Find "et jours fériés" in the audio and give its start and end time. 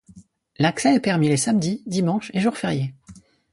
2.33-2.95